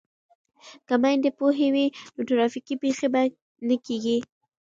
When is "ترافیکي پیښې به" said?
2.29-3.21